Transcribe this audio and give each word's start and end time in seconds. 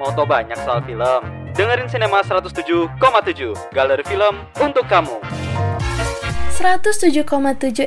Mau 0.00 0.10
tau 0.12 0.26
banyak 0.28 0.58
soal 0.62 0.84
film? 0.84 1.22
Dengerin 1.54 1.86
Cinema 1.86 2.20
107,7 2.20 2.98
Galeri 3.70 4.04
Film 4.04 4.42
untuk 4.58 4.84
kamu. 4.90 5.22
107,7 6.54 7.26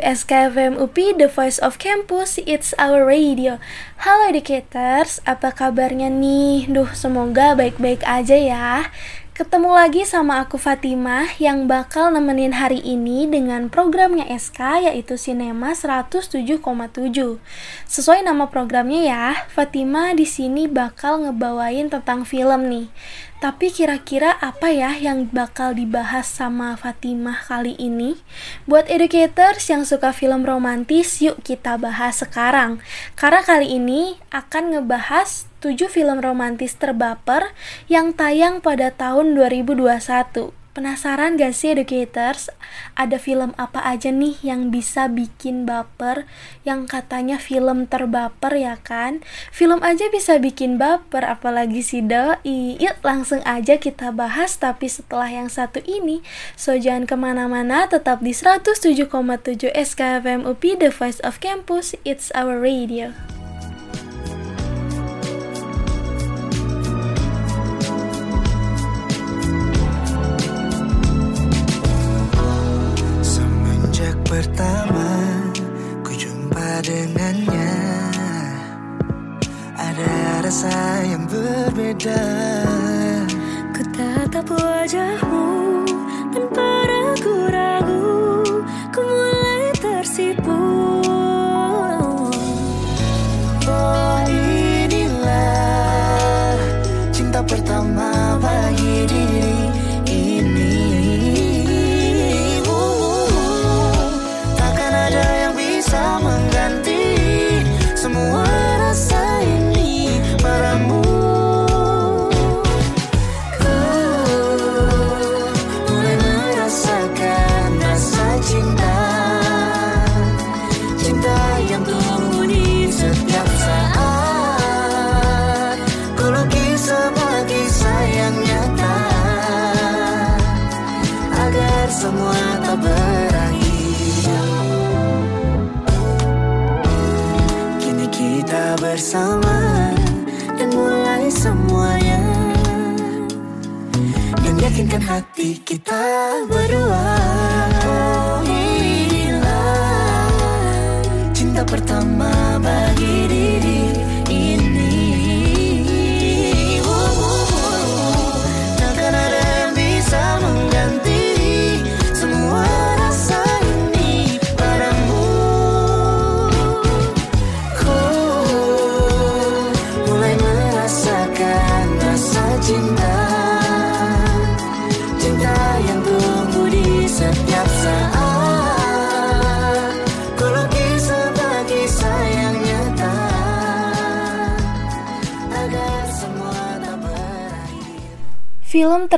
SKFM 0.03 0.77
UPI, 0.77 1.17
The 1.17 1.31
Voice 1.31 1.57
of 1.57 1.79
Campus, 1.79 2.37
It's 2.43 2.75
Our 2.75 3.07
Radio. 3.07 3.57
Halo 4.03 4.29
educators, 4.29 5.23
apa 5.25 5.55
kabarnya 5.55 6.13
nih? 6.13 6.69
Duh, 6.69 6.91
semoga 6.93 7.55
baik-baik 7.57 8.05
aja 8.05 8.37
ya. 8.37 8.91
Ketemu 9.37 9.69
lagi 9.69 10.01
sama 10.01 10.41
aku 10.41 10.57
Fatimah 10.57 11.37
yang 11.37 11.69
bakal 11.69 12.09
nemenin 12.09 12.57
hari 12.57 12.81
ini 12.81 13.29
dengan 13.29 13.69
programnya 13.69 14.25
SK 14.33 14.89
yaitu 14.89 15.13
Sinema 15.13 15.77
107,7. 15.77 16.57
Sesuai 17.85 18.25
nama 18.25 18.49
programnya 18.49 19.05
ya, 19.05 19.25
Fatimah 19.53 20.17
di 20.17 20.25
sini 20.25 20.65
bakal 20.65 21.21
ngebawain 21.21 21.85
tentang 21.85 22.25
film 22.25 22.65
nih. 22.65 22.89
Tapi 23.37 23.69
kira-kira 23.69 24.33
apa 24.41 24.73
ya 24.73 24.97
yang 24.97 25.29
bakal 25.29 25.77
dibahas 25.77 26.25
sama 26.25 26.73
Fatimah 26.73 27.45
kali 27.45 27.77
ini? 27.77 28.17
Buat 28.65 28.89
educators 28.89 29.61
yang 29.69 29.85
suka 29.85 30.09
film 30.09 30.41
romantis, 30.41 31.21
yuk 31.21 31.45
kita 31.45 31.77
bahas 31.77 32.17
sekarang. 32.25 32.81
Karena 33.13 33.45
kali 33.45 33.77
ini 33.77 34.17
akan 34.33 34.73
ngebahas 34.73 35.45
7 35.61 35.85
film 35.85 36.17
romantis 36.17 36.81
terbaper 36.81 37.53
yang 37.85 38.09
tayang 38.17 38.57
pada 38.57 38.89
tahun 38.89 39.37
2021. 39.37 40.57
Penasaran 40.77 41.41
gak 41.41 41.57
sih 41.57 41.73
educators? 41.73 42.53
Ada 42.93 43.17
film 43.17 43.57
apa 43.57 43.81
aja 43.81 44.13
nih 44.13 44.37
yang 44.45 44.69
bisa 44.69 45.09
bikin 45.09 45.65
baper? 45.65 46.29
Yang 46.69 46.93
katanya 46.93 47.41
film 47.41 47.89
terbaper 47.89 48.53
ya 48.53 48.77
kan? 48.77 49.25
Film 49.49 49.81
aja 49.81 50.05
bisa 50.13 50.37
bikin 50.37 50.77
baper, 50.77 51.25
apalagi 51.25 51.81
si 51.81 52.05
doi. 52.05 52.77
Yuk 52.77 53.01
langsung 53.01 53.41
aja 53.41 53.81
kita 53.81 54.13
bahas, 54.13 54.53
tapi 54.61 54.85
setelah 54.85 55.33
yang 55.33 55.49
satu 55.49 55.81
ini. 55.81 56.21
So 56.53 56.77
jangan 56.77 57.09
ke 57.09 57.17
mana-mana, 57.17 57.89
tetap 57.89 58.21
di 58.21 58.37
107,7 58.37 59.73
SKFM 59.73 60.45
UPI, 60.45 60.77
The 60.77 60.93
Voice 60.93 61.17
of 61.25 61.41
Campus, 61.41 61.97
It's 62.05 62.29
Our 62.37 62.61
Radio. 62.61 63.36
Dengannya. 76.81 77.73
Ada 79.77 80.41
rasa 80.45 81.03
yang 81.05 81.25
berbeda. 81.27 82.23
Ku 83.75 83.81
tatap 83.93 84.47
wajahmu 84.51 85.26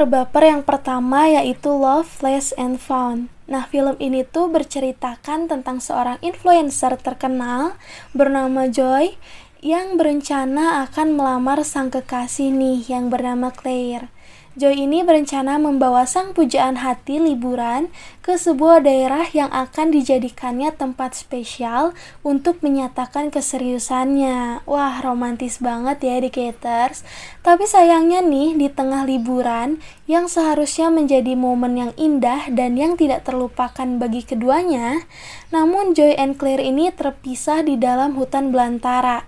Terbaper 0.10 0.42
yang 0.42 0.66
pertama 0.66 1.30
yaitu 1.30 1.70
Love, 1.70 2.10
Less 2.26 2.50
and 2.58 2.82
Found. 2.82 3.30
Nah, 3.46 3.70
film 3.70 3.94
ini 4.02 4.26
tuh 4.26 4.50
berceritakan 4.50 5.46
tentang 5.46 5.78
seorang 5.78 6.18
influencer 6.26 6.98
terkenal 6.98 7.78
bernama 8.18 8.66
Joy 8.66 9.22
yang 9.62 10.02
berencana 10.02 10.82
akan 10.90 11.14
melamar 11.14 11.62
sang 11.62 11.94
kekasih 11.94 12.50
nih 12.50 12.90
yang 12.90 13.14
bernama 13.14 13.54
Claire. 13.54 14.10
Joy 14.60 14.92
ini 14.92 15.08
berencana 15.08 15.56
membawa 15.56 16.04
sang 16.04 16.36
pujaan 16.36 16.84
hati 16.84 17.16
liburan 17.16 17.88
ke 18.20 18.36
sebuah 18.36 18.84
daerah 18.84 19.24
yang 19.32 19.48
akan 19.56 19.96
dijadikannya 19.96 20.76
tempat 20.76 21.16
spesial 21.16 21.96
untuk 22.28 22.60
menyatakan 22.60 23.32
keseriusannya. 23.32 24.68
Wah, 24.68 25.00
romantis 25.00 25.64
banget 25.64 26.04
ya 26.04 26.20
educators. 26.20 27.08
Tapi 27.40 27.64
sayangnya 27.72 28.20
nih, 28.20 28.60
di 28.60 28.68
tengah 28.68 29.08
liburan 29.08 29.80
yang 30.12 30.28
seharusnya 30.28 30.92
menjadi 30.92 31.40
momen 31.40 31.80
yang 31.80 31.92
indah 31.96 32.52
dan 32.52 32.76
yang 32.76 33.00
tidak 33.00 33.24
terlupakan 33.24 33.88
bagi 33.96 34.28
keduanya, 34.28 35.08
namun 35.56 35.96
Joy 35.96 36.20
and 36.20 36.36
Claire 36.36 36.68
ini 36.68 36.92
terpisah 36.92 37.64
di 37.64 37.80
dalam 37.80 38.12
hutan 38.20 38.52
belantara. 38.52 39.24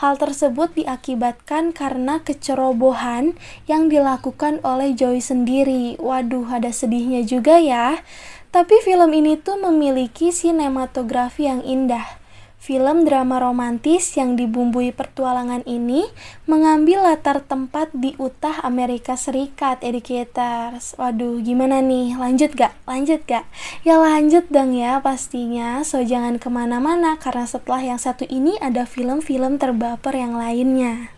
Hal 0.00 0.16
tersebut 0.16 0.72
diakibatkan 0.80 1.76
karena 1.76 2.24
kecerobohan 2.24 3.36
yang 3.68 3.92
dilakukan 3.92 4.56
oleh 4.64 4.96
Joy 4.96 5.20
sendiri. 5.20 6.00
Waduh, 6.00 6.48
ada 6.48 6.72
sedihnya 6.72 7.20
juga 7.20 7.60
ya. 7.60 8.00
Tapi 8.48 8.80
film 8.80 9.12
ini 9.12 9.36
tuh 9.36 9.60
memiliki 9.60 10.32
sinematografi 10.32 11.44
yang 11.44 11.60
indah. 11.60 12.19
Film 12.60 13.08
drama 13.08 13.40
romantis 13.40 14.20
yang 14.20 14.36
dibumbui 14.36 14.92
pertualangan 14.92 15.64
ini 15.64 16.04
mengambil 16.44 17.08
latar 17.08 17.40
tempat 17.40 17.88
di 17.96 18.12
Utah, 18.20 18.60
Amerika 18.60 19.16
Serikat, 19.16 19.80
educators. 19.80 20.92
Waduh, 21.00 21.40
gimana 21.40 21.80
nih? 21.80 22.20
Lanjut 22.20 22.52
gak? 22.52 22.76
Lanjut 22.84 23.24
gak? 23.24 23.48
Ya 23.80 23.96
lanjut 23.96 24.44
dong 24.52 24.76
ya 24.76 25.00
pastinya. 25.00 25.80
So, 25.88 26.04
jangan 26.04 26.36
ke 26.36 26.52
mana-mana 26.52 27.16
karena 27.16 27.48
setelah 27.48 27.80
yang 27.80 27.98
satu 27.98 28.28
ini 28.28 28.60
ada 28.60 28.84
film-film 28.84 29.56
terbaper 29.56 30.20
yang 30.20 30.36
lainnya. 30.36 31.16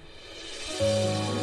Melihatmu 0.78 1.41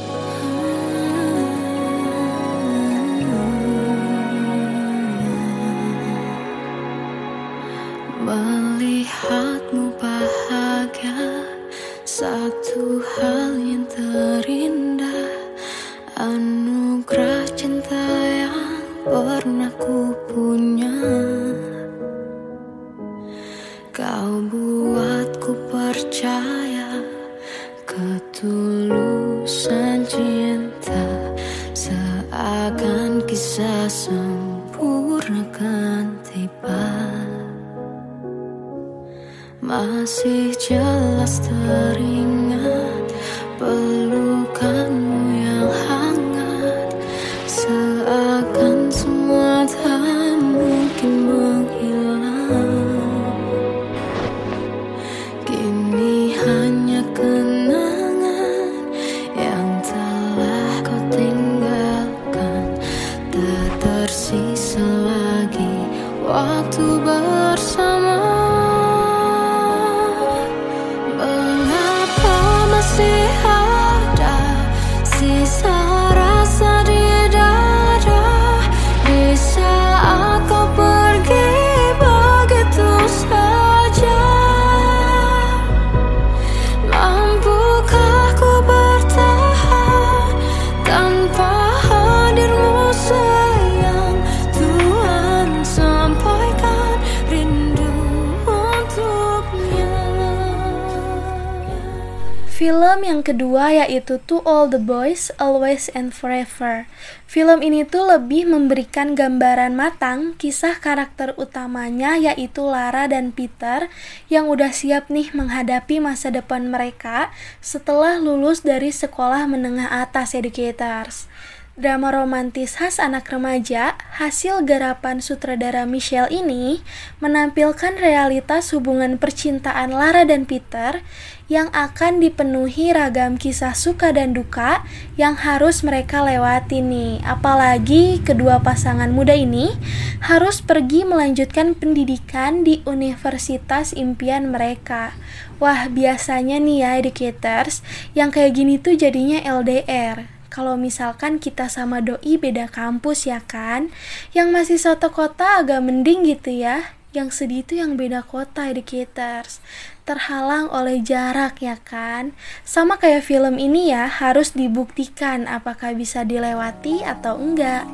yaitu 103.71 104.21
To 104.25 104.41
All 104.45 104.69
the 104.69 104.81
Boys, 104.81 105.29
Always 105.37 105.89
and 105.93 106.13
Forever. 106.13 106.89
Film 107.29 107.61
ini 107.61 107.85
tuh 107.85 108.09
lebih 108.09 108.49
memberikan 108.49 109.13
gambaran 109.13 109.77
matang 109.77 110.33
kisah 110.37 110.81
karakter 110.81 111.37
utamanya 111.37 112.17
yaitu 112.17 112.65
Lara 112.65 113.05
dan 113.05 113.29
Peter 113.29 113.87
yang 114.27 114.49
udah 114.49 114.73
siap 114.73 115.13
nih 115.13 115.29
menghadapi 115.31 116.01
masa 116.01 116.33
depan 116.33 116.73
mereka 116.73 117.29
setelah 117.61 118.17
lulus 118.17 118.65
dari 118.65 118.89
sekolah 118.89 119.45
menengah 119.45 119.89
atas 119.89 120.33
educators. 120.33 121.29
Drama 121.79 122.11
romantis 122.11 122.75
khas 122.75 122.99
anak 122.99 123.31
remaja, 123.31 123.95
hasil 124.19 124.67
garapan 124.67 125.23
sutradara 125.23 125.87
Michelle 125.87 126.27
ini 126.27 126.83
menampilkan 127.23 127.95
realitas 127.95 128.75
hubungan 128.75 129.15
percintaan 129.15 129.95
Lara 129.95 130.27
dan 130.27 130.43
Peter 130.43 130.99
yang 131.47 131.71
akan 131.71 132.19
dipenuhi 132.19 132.91
ragam 132.91 133.39
kisah 133.39 133.71
suka 133.79 134.11
dan 134.11 134.35
duka 134.35 134.83
yang 135.15 135.39
harus 135.39 135.79
mereka 135.79 136.19
lewati 136.19 136.83
nih. 136.83 137.23
Apalagi 137.23 138.27
kedua 138.27 138.59
pasangan 138.59 139.15
muda 139.15 139.39
ini 139.39 139.71
harus 140.19 140.59
pergi 140.59 141.07
melanjutkan 141.07 141.79
pendidikan 141.79 142.67
di 142.67 142.83
universitas 142.83 143.95
impian 143.95 144.51
mereka. 144.51 145.15
Wah, 145.63 145.87
biasanya 145.87 146.59
nih 146.59 146.83
ya 146.83 146.91
educators, 146.99 147.79
yang 148.11 148.35
kayak 148.35 148.59
gini 148.59 148.75
tuh 148.75 148.99
jadinya 148.99 149.39
LDR 149.47 150.38
kalau 150.49 150.75
misalkan 150.75 151.37
kita 151.37 151.69
sama 151.69 152.01
doi 152.01 152.41
beda 152.41 152.65
kampus 152.67 153.29
ya 153.29 153.39
kan? 153.45 153.93
Yang 154.33 154.47
masih 154.49 154.77
satu 154.81 155.13
kota 155.13 155.61
agak 155.61 155.85
mending 155.85 156.25
gitu 156.25 156.49
ya. 156.49 156.97
Yang 157.09 157.41
sedih 157.41 157.65
itu 157.65 157.73
yang 157.81 157.97
beda 157.97 158.21
kota 158.21 158.69
educators 158.69 159.61
terhalang 160.09 160.69
oleh 160.73 161.01
jarak 161.05 161.61
ya 161.61 161.77
kan? 161.77 162.33
Sama 162.65 162.97
kayak 162.97 163.25
film 163.25 163.61
ini 163.61 163.93
ya 163.93 164.09
harus 164.09 164.57
dibuktikan 164.57 165.45
apakah 165.45 165.93
bisa 165.93 166.25
dilewati 166.25 167.05
atau 167.05 167.37
enggak. 167.37 167.85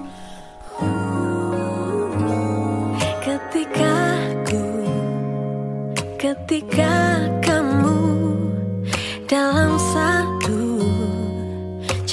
Ketika 3.20 3.96
ku 4.48 4.64
Ketika 6.16 7.20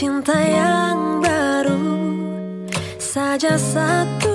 Cinta 0.02 0.34
yang 0.34 1.22
baru 1.22 1.78
Saja 2.98 3.54
satu. 3.54 4.34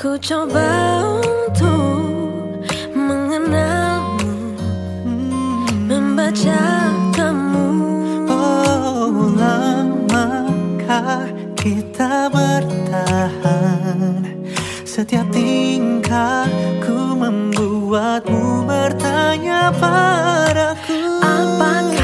Ku 0.00 0.16
coba 0.16 1.04
untuk 1.20 2.64
Mengenalmu 2.96 4.56
Membaca 5.84 6.88
kamu. 7.12 7.68
Oh 8.32 9.28
lamakah 9.36 11.28
kita 11.60 12.32
bertahan? 12.32 14.24
Setiap 14.88 15.28
tingkahku 15.28 17.12
membuatmu 17.12 18.64
bertanya 18.64 19.68
padaku. 19.76 20.96
Apakah 21.20 21.97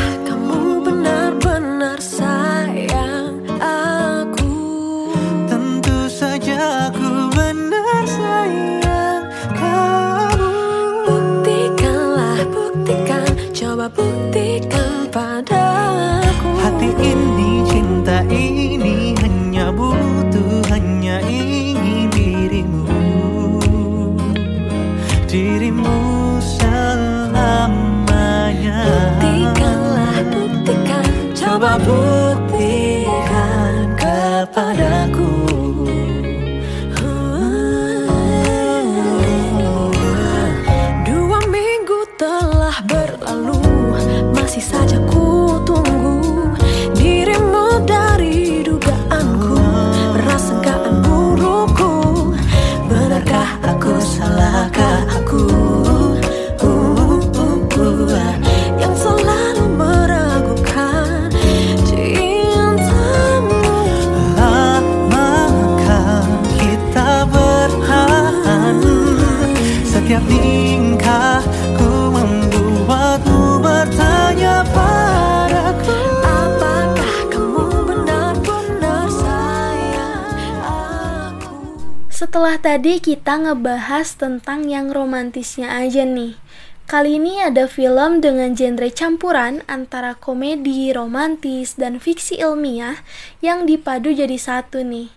Setelah 82.45 82.77
tadi 82.77 83.01
kita 83.01 83.41
ngebahas 83.41 84.21
tentang 84.21 84.69
yang 84.69 84.93
romantisnya 84.93 85.81
aja 85.81 86.05
nih. 86.05 86.37
Kali 86.85 87.17
ini 87.17 87.41
ada 87.41 87.65
film 87.65 88.21
dengan 88.21 88.53
genre 88.53 88.85
campuran 88.93 89.65
antara 89.65 90.13
komedi, 90.13 90.93
romantis, 90.93 91.73
dan 91.81 91.97
fiksi 91.97 92.37
ilmiah 92.37 93.01
yang 93.41 93.65
dipadu 93.65 94.13
jadi 94.13 94.37
satu 94.37 94.85
nih. 94.85 95.09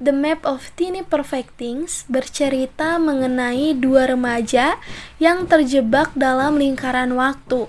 The 0.00 0.08
Map 0.08 0.40
of 0.48 0.72
Teeny 0.80 1.04
Perfect 1.04 1.60
Things 1.60 2.08
bercerita 2.08 2.96
mengenai 2.96 3.76
dua 3.76 4.08
remaja 4.08 4.80
yang 5.20 5.44
terjebak 5.44 6.16
dalam 6.16 6.56
lingkaran 6.56 7.12
waktu. 7.12 7.68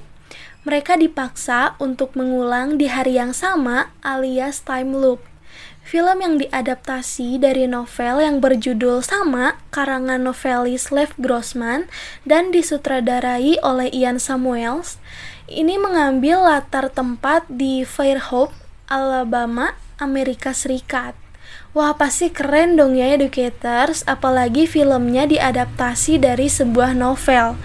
Mereka 0.64 0.96
dipaksa 0.96 1.76
untuk 1.84 2.16
mengulang 2.16 2.80
di 2.80 2.88
hari 2.88 3.20
yang 3.20 3.36
sama 3.36 3.92
alias 4.08 4.64
time 4.64 4.96
loop. 4.96 5.31
Film 5.92 6.24
yang 6.24 6.40
diadaptasi 6.40 7.36
dari 7.36 7.68
novel 7.68 8.24
yang 8.24 8.40
berjudul 8.40 9.04
sama 9.04 9.60
karangan 9.76 10.24
novelis 10.24 10.88
Lev 10.88 11.12
Grossman 11.20 11.92
dan 12.24 12.48
disutradarai 12.56 13.60
oleh 13.60 13.92
Ian 13.92 14.16
Samuels. 14.16 15.04
Ini 15.52 15.76
mengambil 15.76 16.48
latar 16.48 16.88
tempat 16.88 17.44
di 17.52 17.84
Fairhope, 17.84 18.56
Alabama, 18.88 19.76
Amerika 20.00 20.56
Serikat. 20.56 21.12
Wah 21.72 21.96
pasti 21.96 22.28
keren 22.28 22.76
dong 22.76 23.00
ya 23.00 23.16
educators, 23.16 24.04
apalagi 24.04 24.68
filmnya 24.68 25.24
diadaptasi 25.24 26.20
dari 26.20 26.52
sebuah 26.52 26.92
novel. 26.92 27.56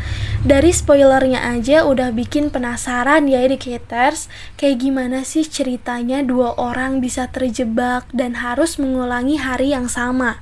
Dari 0.46 0.70
spoilernya 0.70 1.42
aja 1.42 1.82
udah 1.82 2.14
bikin 2.14 2.54
penasaran 2.54 3.26
ya 3.26 3.42
educators, 3.42 4.30
kayak 4.54 4.78
gimana 4.78 5.26
sih 5.26 5.42
ceritanya 5.42 6.22
dua 6.22 6.54
orang 6.54 7.02
bisa 7.02 7.26
terjebak 7.26 8.06
dan 8.14 8.38
harus 8.38 8.78
mengulangi 8.78 9.42
hari 9.42 9.74
yang 9.74 9.90
sama. 9.90 10.38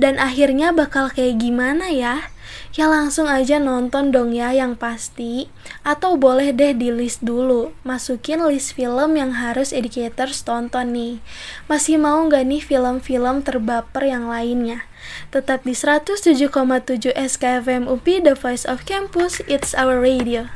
Dan 0.00 0.16
akhirnya 0.16 0.72
bakal 0.72 1.12
kayak 1.12 1.36
gimana 1.36 1.92
ya? 1.92 2.32
Ya 2.72 2.88
langsung 2.88 3.28
aja 3.28 3.60
nonton 3.60 4.16
dong 4.16 4.32
ya 4.32 4.48
yang 4.56 4.80
pasti. 4.80 5.52
Atau 5.84 6.16
boleh 6.16 6.56
deh 6.56 6.72
di 6.72 6.88
list 6.88 7.20
dulu. 7.20 7.76
Masukin 7.84 8.40
list 8.48 8.72
film 8.72 9.20
yang 9.20 9.36
harus 9.36 9.76
educators 9.76 10.40
tonton 10.40 10.96
nih. 10.96 11.20
Masih 11.68 12.00
mau 12.00 12.24
nggak 12.24 12.48
nih 12.48 12.62
film-film 12.64 13.44
terbaper 13.44 14.08
yang 14.08 14.24
lainnya? 14.24 14.88
Tetap 15.28 15.68
di 15.68 15.76
107,7 15.76 17.12
SKFM 17.12 17.84
UPI 17.92 18.24
The 18.24 18.34
Voice 18.40 18.64
of 18.64 18.88
Campus. 18.88 19.44
It's 19.44 19.76
Our 19.76 20.00
Radio. 20.00 20.48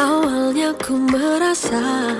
Awalnya 0.00 0.72
ku 0.80 0.96
merasa 0.96 2.16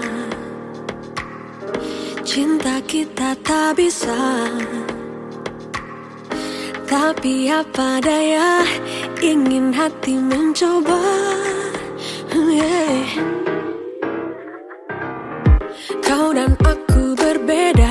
Cinta 2.21 2.85
kita 2.85 3.33
tak 3.41 3.81
bisa 3.81 4.12
tapi 6.85 7.49
apa 7.49 8.00
daya 8.05 8.61
ingin 9.25 9.73
hati 9.73 10.21
mencoba 10.21 11.00
yeah. 12.53 13.09
Kau 16.05 16.31
dan 16.37 16.53
aku 16.61 17.17
berbeda 17.17 17.84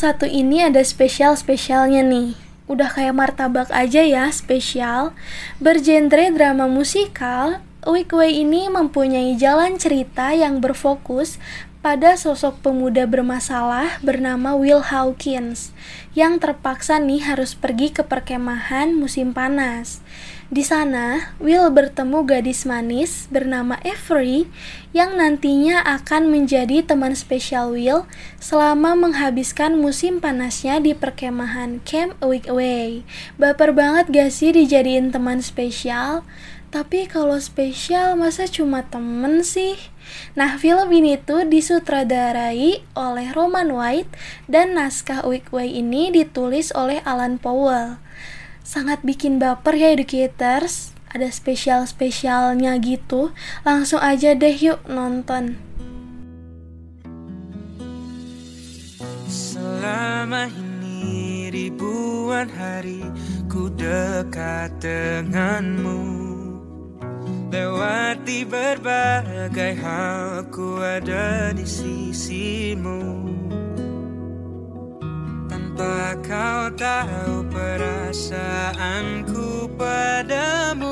satu 0.00 0.24
ini 0.24 0.64
ada 0.64 0.80
spesial-spesialnya 0.80 2.00
nih. 2.00 2.32
Udah 2.72 2.88
kayak 2.88 3.12
martabak 3.12 3.68
aja 3.68 4.00
ya, 4.00 4.32
spesial. 4.32 5.12
Bergenre 5.60 6.32
drama 6.32 6.64
musikal, 6.64 7.60
Week 7.84 8.08
Way 8.08 8.48
ini 8.48 8.72
mempunyai 8.72 9.36
jalan 9.36 9.76
cerita 9.76 10.32
yang 10.32 10.64
berfokus 10.64 11.36
pada 11.84 12.16
sosok 12.16 12.64
pemuda 12.64 13.04
bermasalah 13.04 14.00
bernama 14.00 14.56
Will 14.56 14.80
Hawkins 14.80 15.76
yang 16.16 16.40
terpaksa 16.40 16.96
nih 16.96 17.20
harus 17.20 17.52
pergi 17.52 17.92
ke 17.92 18.00
perkemahan 18.00 18.96
musim 18.96 19.36
panas. 19.36 20.00
Di 20.50 20.66
sana, 20.66 21.30
Will 21.38 21.70
bertemu 21.70 22.26
gadis 22.26 22.66
manis 22.66 23.30
bernama 23.30 23.78
Avery 23.86 24.50
yang 24.90 25.14
nantinya 25.14 25.78
akan 25.86 26.26
menjadi 26.26 26.82
teman 26.82 27.14
spesial 27.14 27.70
Will 27.70 28.02
selama 28.42 28.98
menghabiskan 28.98 29.78
musim 29.78 30.18
panasnya 30.18 30.82
di 30.82 30.90
perkemahan 30.90 31.78
Camp 31.86 32.18
Weekway. 32.18 33.06
Baper 33.38 33.70
banget 33.70 34.10
gak 34.10 34.34
sih 34.34 34.50
dijadiin 34.50 35.14
teman 35.14 35.38
spesial? 35.38 36.26
Tapi 36.74 37.06
kalau 37.06 37.38
spesial 37.38 38.18
masa 38.18 38.50
cuma 38.50 38.82
temen 38.82 39.46
sih? 39.46 39.78
Nah, 40.34 40.58
film 40.58 40.90
ini 40.90 41.14
tuh 41.14 41.46
disutradarai 41.46 42.82
oleh 42.98 43.28
Roman 43.38 43.70
White 43.70 44.10
dan 44.50 44.74
naskah 44.74 45.22
Weekway 45.22 45.78
ini 45.78 46.10
ditulis 46.10 46.74
oleh 46.74 46.98
Alan 47.06 47.38
Powell. 47.38 48.02
Sangat 48.62 49.02
bikin 49.02 49.40
baper 49.40 49.76
ya 49.76 49.92
educators. 49.92 50.92
Ada 51.10 51.32
spesial-spesialnya 51.34 52.78
gitu. 52.78 53.34
Langsung 53.66 53.98
aja 53.98 54.32
deh 54.32 54.54
yuk 54.54 54.78
nonton. 54.86 55.58
Selama 59.26 60.46
ini 60.46 61.50
ribuan 61.50 62.46
hari 62.46 63.02
ku 63.50 63.66
dekat 63.74 64.70
denganmu 64.78 66.20
Lewati 67.50 68.46
berbagai 68.46 69.74
hal 69.82 70.46
ku 70.54 70.78
ada 70.78 71.50
di 71.50 71.66
sisimu 71.66 73.26
Tanpa 75.80 76.12
kau 76.20 76.68
tahu 76.76 77.40
perasaanku 77.48 79.64
padamu 79.80 80.89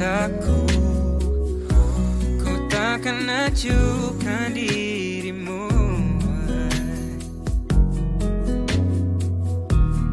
rasaku. 0.00 0.60
Ku 2.40 2.52
takkan 2.72 3.28
acuhkan 3.28 4.56
dirimu 4.56 5.68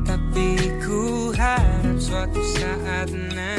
Tapi 0.03 0.47
ku 0.83 1.31
harap 1.31 1.95
suatu 1.95 2.41
saat 2.59 3.07
nanti 3.15 3.56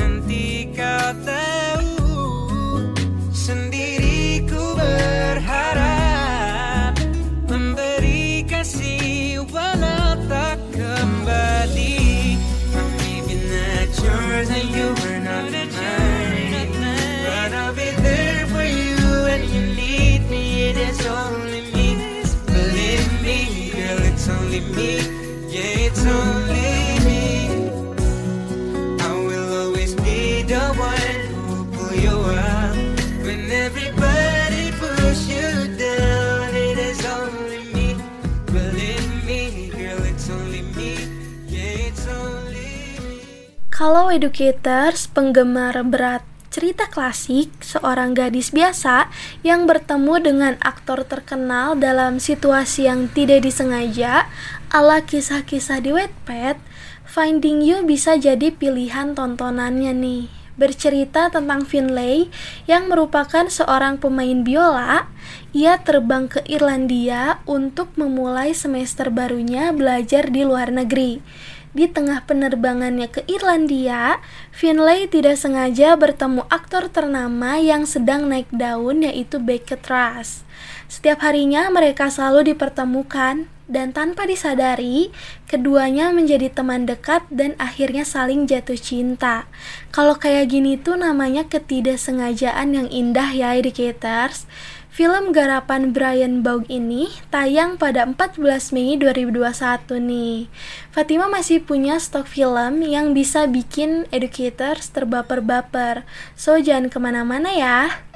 Kalau 43.78 44.10
educators, 44.10 45.06
penggemar 45.06 45.78
berat 45.86 46.26
cerita 46.50 46.90
klasik, 46.90 47.46
seorang 47.62 48.10
gadis 48.10 48.50
biasa 48.50 49.06
yang 49.46 49.70
bertemu 49.70 50.18
dengan 50.18 50.54
aktor 50.66 51.06
terkenal 51.06 51.78
dalam 51.78 52.18
situasi 52.18 52.90
yang 52.90 53.06
tidak 53.06 53.46
disengaja, 53.46 54.26
ala 54.74 54.98
kisah-kisah 55.06 55.78
di 55.78 55.94
Wattpad, 55.94 56.58
Finding 57.06 57.62
You 57.62 57.86
bisa 57.86 58.18
jadi 58.18 58.50
pilihan 58.50 59.14
tontonannya 59.14 59.94
nih. 59.94 60.26
Bercerita 60.58 61.30
tentang 61.30 61.62
Finlay 61.62 62.26
yang 62.66 62.90
merupakan 62.90 63.46
seorang 63.46 64.02
pemain 64.02 64.42
biola, 64.42 65.06
ia 65.54 65.78
terbang 65.78 66.26
ke 66.26 66.42
Irlandia 66.50 67.38
untuk 67.46 67.94
memulai 67.94 68.58
semester 68.58 69.06
barunya 69.06 69.70
belajar 69.70 70.34
di 70.34 70.42
luar 70.42 70.74
negeri. 70.74 71.22
Di 71.76 71.84
tengah 71.84 72.24
penerbangannya 72.24 73.12
ke 73.12 73.28
Irlandia, 73.28 74.24
Finlay 74.48 75.04
tidak 75.04 75.36
sengaja 75.36 75.94
bertemu 76.00 76.48
aktor 76.48 76.88
ternama 76.88 77.60
yang 77.60 77.84
sedang 77.84 78.24
naik 78.24 78.48
daun 78.48 79.04
yaitu 79.04 79.36
Beckett 79.36 79.84
Rush. 79.84 80.48
Setiap 80.88 81.20
harinya 81.20 81.68
mereka 81.68 82.08
selalu 82.08 82.56
dipertemukan 82.56 83.44
dan 83.68 83.92
tanpa 83.92 84.24
disadari, 84.24 85.12
keduanya 85.44 86.08
menjadi 86.08 86.48
teman 86.48 86.88
dekat 86.88 87.28
dan 87.28 87.52
akhirnya 87.60 88.08
saling 88.08 88.48
jatuh 88.48 88.80
cinta. 88.80 89.44
Kalau 89.92 90.16
kayak 90.16 90.48
gini 90.48 90.80
tuh 90.80 90.96
namanya 90.96 91.44
ketidaksengajaan 91.44 92.72
yang 92.72 92.88
indah 92.88 93.28
ya, 93.36 93.52
educators. 93.60 94.48
Film 94.98 95.30
garapan 95.30 95.94
Brian 95.94 96.42
Baug 96.42 96.66
ini 96.66 97.06
tayang 97.30 97.78
pada 97.78 98.02
14 98.02 98.42
Mei 98.74 98.98
2021 98.98 99.94
nih. 99.94 100.50
Fatima 100.90 101.30
masih 101.30 101.62
punya 101.62 102.02
stok 102.02 102.26
film 102.26 102.82
yang 102.82 103.14
bisa 103.14 103.46
bikin 103.46 104.10
educators 104.10 104.90
terbaper-baper. 104.90 106.02
So 106.34 106.58
jangan 106.58 106.90
ke 106.90 106.98
mana-mana 106.98 107.54
ya. 107.54 108.07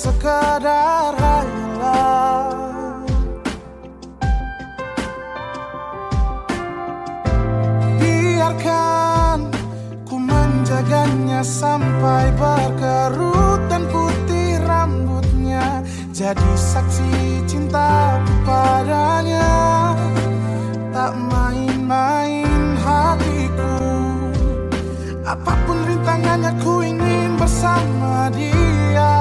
Sekadar 0.00 1.12
hayalan 1.12 3.04
Biarkan 8.00 9.52
ku 10.08 10.16
menjaganya 10.16 11.44
sampai 11.44 12.32
berkerut 12.40 13.60
dan 13.68 13.84
putih 13.92 14.56
rambutnya. 14.64 15.84
Jadi 16.16 16.52
saksi 16.56 17.44
cinta 17.44 18.16
padanya. 18.48 19.52
Tak 20.96 21.12
main-main 21.28 22.76
hatiku. 22.80 23.76
Apa 25.28 25.52
pun 25.68 25.78
rintangannya 25.84 26.52
ku 26.64 26.80
ingin 26.80 27.36
bersama 27.36 28.32
dia 28.32 29.19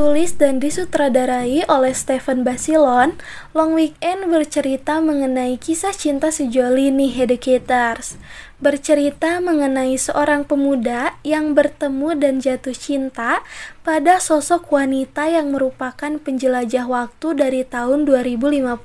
Ditulis 0.00 0.32
dan 0.32 0.64
disutradarai 0.64 1.68
oleh 1.68 1.92
Stephen 1.92 2.40
Basilon, 2.40 3.20
Long 3.52 3.76
Weekend 3.76 4.32
bercerita 4.32 4.96
mengenai 4.96 5.60
kisah 5.60 5.92
cinta 5.92 6.32
sejoli 6.32 6.88
nih 6.88 7.28
educators. 7.28 8.16
Bercerita 8.64 9.44
mengenai 9.44 10.00
seorang 10.00 10.48
pemuda 10.48 11.20
yang 11.20 11.52
bertemu 11.52 12.16
dan 12.16 12.40
jatuh 12.40 12.72
cinta 12.72 13.44
pada 13.84 14.16
sosok 14.16 14.72
wanita 14.72 15.28
yang 15.28 15.52
merupakan 15.52 16.16
penjelajah 16.16 16.88
waktu 16.88 17.36
dari 17.36 17.60
tahun 17.68 18.08
2052 18.08 18.80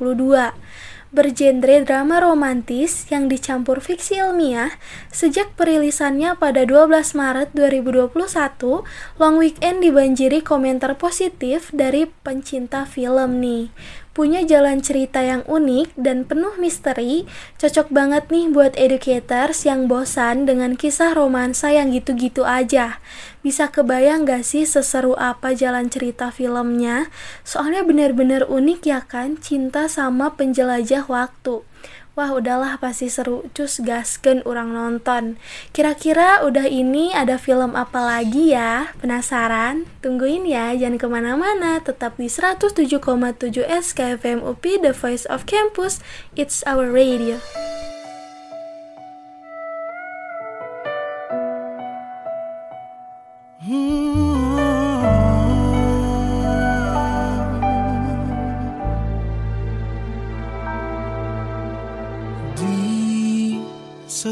bergenre 1.16 1.80
drama 1.88 2.20
romantis 2.20 3.08
yang 3.08 3.32
dicampur 3.32 3.80
fiksi 3.80 4.20
ilmiah 4.20 4.76
sejak 5.16 5.56
perilisannya 5.56 6.36
pada 6.36 6.68
12 6.68 7.16
Maret 7.16 7.56
2021, 7.56 8.84
Long 9.16 9.36
Weekend 9.40 9.80
dibanjiri 9.80 10.44
komentar 10.44 11.00
positif 11.00 11.72
dari 11.72 12.12
pencinta 12.28 12.84
film 12.84 13.40
nih 13.40 13.72
punya 14.16 14.48
jalan 14.48 14.80
cerita 14.80 15.20
yang 15.20 15.44
unik 15.44 16.00
dan 16.00 16.24
penuh 16.24 16.56
misteri, 16.56 17.28
cocok 17.60 17.92
banget 17.92 18.32
nih 18.32 18.48
buat 18.48 18.72
educators 18.80 19.68
yang 19.68 19.92
bosan 19.92 20.48
dengan 20.48 20.80
kisah 20.80 21.12
romansa 21.12 21.76
yang 21.76 21.92
gitu-gitu 21.92 22.48
aja. 22.48 23.04
Bisa 23.44 23.68
kebayang 23.68 24.24
gak 24.24 24.48
sih 24.48 24.64
seseru 24.64 25.20
apa 25.20 25.52
jalan 25.52 25.92
cerita 25.92 26.32
filmnya? 26.32 27.12
Soalnya 27.44 27.84
bener-bener 27.84 28.48
unik 28.48 28.82
ya 28.88 29.04
kan, 29.04 29.36
cinta 29.36 29.92
sama 29.92 30.32
penjelajah 30.40 31.04
waktu. 31.12 31.68
Wah 32.16 32.32
udahlah 32.32 32.80
pasti 32.80 33.12
seru, 33.12 33.44
cus 33.52 33.84
gasken 33.84 34.40
orang 34.48 34.72
nonton. 34.72 35.36
Kira-kira 35.76 36.40
udah 36.48 36.64
ini 36.64 37.12
ada 37.12 37.36
film 37.36 37.76
apa 37.76 38.00
lagi 38.00 38.56
ya? 38.56 38.96
Penasaran? 39.04 39.84
Tungguin 40.00 40.48
ya, 40.48 40.72
jangan 40.80 40.96
ke 40.96 41.08
mana-mana. 41.12 41.84
Tetap 41.84 42.16
di 42.16 42.32
107,7 42.32 43.68
SKFM 43.68 44.48
UPI, 44.48 44.88
The 44.88 44.96
Voice 44.96 45.28
of 45.28 45.44
Campus. 45.44 46.00
It's 46.40 46.64
our 46.64 46.88
radio. 46.88 47.44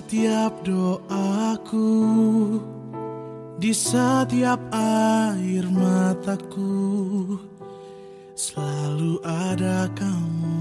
Setiap 0.04 0.68
doaku 0.68 1.96
Di 3.56 3.72
setiap 3.72 4.60
air 4.76 5.64
mataku 5.72 7.40
Selalu 8.36 9.24
ada 9.24 9.88
kamu. 9.96 10.60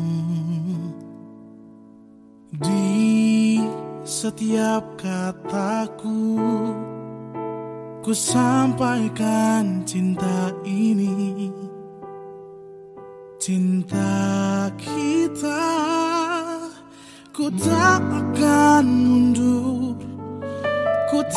Di 2.55 3.59
setiap 4.07 4.95
kataku 4.95 6.39
Ku 7.99 8.15
sampaikan 8.15 9.83
cinta 9.83 10.55
ini. 10.63 11.51
Cinta 13.43 14.71
kita 14.79 15.67
Ku 17.33 17.49
tak 17.49 18.05
akan 18.05 18.87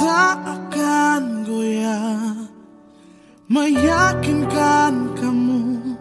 tak 0.05 0.37
akan 0.45 1.49
goyah 1.49 2.37
Meyakinkan 3.49 5.17
kamu 5.17 5.97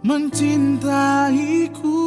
Mencintaiku 0.00 2.00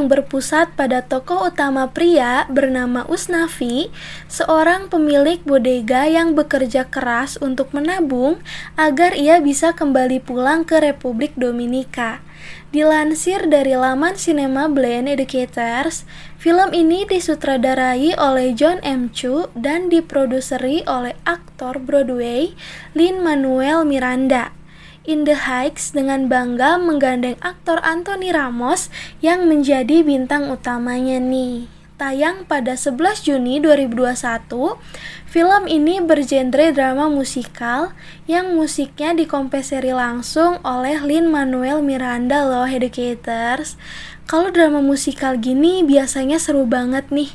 yang 0.00 0.08
berpusat 0.08 0.72
pada 0.80 1.04
tokoh 1.04 1.52
utama 1.52 1.84
pria 1.92 2.48
bernama 2.48 3.04
Usnavi, 3.04 3.92
seorang 4.32 4.88
pemilik 4.88 5.44
bodega 5.44 6.08
yang 6.08 6.32
bekerja 6.32 6.88
keras 6.88 7.36
untuk 7.36 7.76
menabung 7.76 8.40
agar 8.80 9.12
ia 9.12 9.44
bisa 9.44 9.76
kembali 9.76 10.24
pulang 10.24 10.64
ke 10.64 10.80
Republik 10.80 11.36
Dominika. 11.36 12.24
Dilansir 12.72 13.44
dari 13.44 13.76
laman 13.76 14.16
Cinema 14.16 14.72
Blend 14.72 15.12
Educators, 15.12 16.08
film 16.40 16.72
ini 16.72 17.04
disutradarai 17.04 18.16
oleh 18.16 18.56
John 18.56 18.80
M. 18.80 19.12
Chu 19.12 19.52
dan 19.52 19.92
diproduseri 19.92 20.80
oleh 20.88 21.12
aktor 21.28 21.76
Broadway 21.76 22.56
Lin-Manuel 22.96 23.84
Miranda. 23.84 24.59
In 25.08 25.24
the 25.24 25.32
Heights 25.32 25.96
dengan 25.96 26.28
bangga 26.28 26.76
menggandeng 26.76 27.40
aktor 27.40 27.80
Anthony 27.80 28.36
Ramos 28.36 28.92
yang 29.24 29.48
menjadi 29.48 30.04
bintang 30.04 30.52
utamanya 30.52 31.16
nih. 31.16 31.72
Tayang 31.96 32.44
pada 32.44 32.76
11 32.76 33.24
Juni 33.24 33.64
2021, 33.64 34.76
film 35.24 35.62
ini 35.72 36.04
bergenre 36.04 36.68
drama 36.76 37.08
musikal 37.08 37.96
yang 38.28 38.52
musiknya 38.52 39.16
dikompenseri 39.16 39.96
langsung 39.96 40.60
oleh 40.68 41.00
Lin-Manuel 41.00 41.80
Miranda 41.80 42.44
loh 42.44 42.68
educators. 42.68 43.80
Kalau 44.28 44.52
drama 44.52 44.84
musikal 44.84 45.40
gini 45.40 45.80
biasanya 45.80 46.36
seru 46.36 46.68
banget 46.68 47.08
nih 47.08 47.32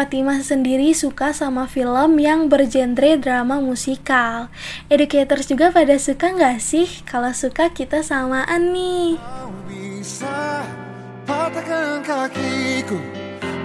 Fatimah 0.00 0.40
sendiri 0.40 0.96
suka 0.96 1.36
sama 1.36 1.68
film 1.68 2.16
yang 2.16 2.48
bergenre 2.48 3.20
drama 3.20 3.60
musikal. 3.60 4.48
Educators 4.88 5.44
juga 5.44 5.68
pada 5.76 6.00
suka 6.00 6.32
nggak 6.32 6.56
sih? 6.56 6.88
Kalau 7.04 7.36
suka 7.36 7.68
kita 7.68 8.00
samaan 8.00 8.72
nih. 8.72 9.20
Kau 9.20 9.52
bisa 9.68 10.64
patahkan 11.28 12.00
kakiku 12.00 12.96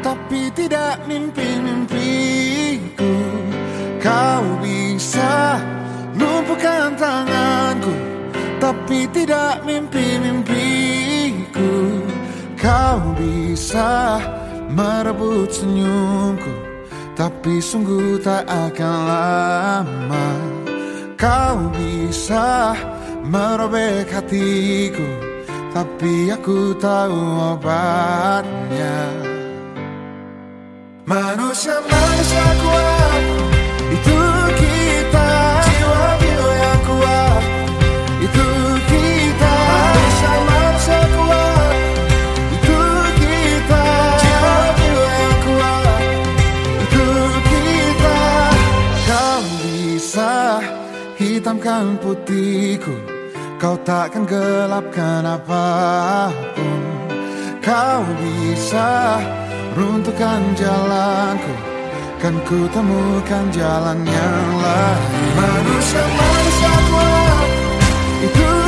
Tapi 0.04 0.52
tidak 0.52 1.00
mimpi-mimpiku 1.08 3.15
Kau 4.04 4.60
bisa 4.60 5.56
lumpuhkan 6.19 7.00
tanganku 7.00 7.95
Tapi 8.60 9.08
tidak 9.15 9.63
mimpi-mimpiku 9.63 11.71
Kau 12.60 13.00
bisa 13.15 14.19
merebut 14.69 15.49
senyumku 15.51 16.54
Tapi 17.15 17.63
sungguh 17.63 18.19
tak 18.19 18.43
akan 18.43 18.97
lama. 19.08 20.28
Kau 21.15 21.71
bisa 21.71 22.75
merobek 23.23 24.12
hatiku 24.12 25.08
Tapi 25.71 26.32
aku 26.32 26.75
tahu 26.75 27.19
obatnya. 27.56 28.99
Manusia 31.06 31.78
manusia 31.86 32.45
kuat 32.65 33.21
Itu 33.93 34.35
hitamkan 51.65 51.97
putihku 51.97 52.93
Kau 53.58 53.73
takkan 53.82 54.28
gelapkan 54.30 55.25
apa 55.25 56.30
pun. 56.54 56.82
Kau 57.58 58.06
bisa 58.21 59.17
runtuhkan 59.73 60.54
jalanku 60.54 61.54
Kan 62.21 62.38
ku 62.45 62.69
temukan 62.69 63.45
jalan 63.49 63.97
yang 64.06 64.47
lain. 64.62 65.34
Manusia 65.34 66.04
manusia 66.06 66.73
kuat 66.86 67.47
Itu 68.30 68.64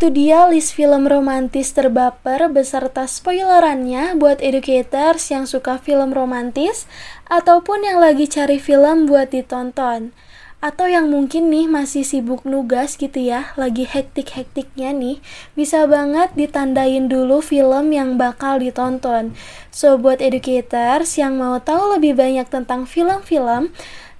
itu 0.00 0.08
dia 0.16 0.48
list 0.48 0.72
film 0.80 1.04
romantis 1.04 1.76
terbaper 1.76 2.48
beserta 2.48 3.04
spoilerannya 3.04 4.16
buat 4.16 4.40
educators 4.40 5.28
yang 5.28 5.44
suka 5.44 5.76
film 5.76 6.16
romantis 6.16 6.88
ataupun 7.28 7.84
yang 7.84 8.00
lagi 8.00 8.24
cari 8.24 8.56
film 8.56 9.04
buat 9.04 9.28
ditonton. 9.28 10.16
Atau 10.64 10.88
yang 10.88 11.12
mungkin 11.12 11.52
nih 11.52 11.68
masih 11.68 12.00
sibuk 12.00 12.48
nugas 12.48 12.96
gitu 12.96 13.20
ya, 13.20 13.52
lagi 13.60 13.84
hektik-hektiknya 13.84 14.96
nih, 14.96 15.20
bisa 15.52 15.84
banget 15.84 16.32
ditandain 16.32 17.12
dulu 17.12 17.44
film 17.44 17.92
yang 17.92 18.16
bakal 18.16 18.56
ditonton. 18.56 19.36
So 19.68 20.00
buat 20.00 20.24
educators 20.24 21.20
yang 21.20 21.36
mau 21.36 21.60
tahu 21.60 22.00
lebih 22.00 22.16
banyak 22.16 22.48
tentang 22.48 22.88
film-film, 22.88 23.68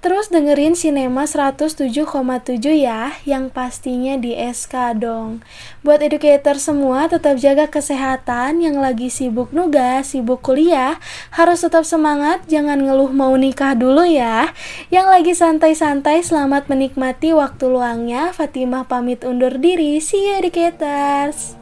Terus 0.01 0.33
dengerin 0.33 0.73
Cinema 0.73 1.29
107,7 1.29 1.85
ya, 2.73 3.13
yang 3.29 3.53
pastinya 3.53 4.17
di 4.17 4.33
SK 4.33 4.97
dong. 4.97 5.45
Buat 5.85 6.01
educator 6.01 6.57
semua 6.57 7.05
tetap 7.05 7.37
jaga 7.37 7.69
kesehatan, 7.69 8.65
yang 8.65 8.81
lagi 8.81 9.13
sibuk 9.13 9.53
nugas, 9.53 10.17
sibuk 10.17 10.41
kuliah, 10.41 10.97
harus 11.37 11.61
tetap 11.61 11.85
semangat, 11.85 12.41
jangan 12.49 12.81
ngeluh 12.81 13.13
mau 13.13 13.37
nikah 13.37 13.77
dulu 13.77 14.09
ya. 14.09 14.57
Yang 14.89 15.07
lagi 15.13 15.33
santai-santai, 15.37 16.25
selamat 16.25 16.73
menikmati 16.73 17.37
waktu 17.37 17.69
luangnya. 17.69 18.33
Fatimah 18.33 18.89
pamit 18.89 19.21
undur 19.21 19.53
diri, 19.61 20.01
see 20.01 20.33
you 20.33 20.41
educators. 20.41 21.61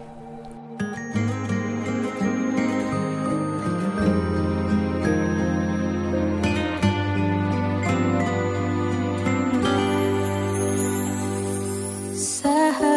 Yeah. 12.48 12.88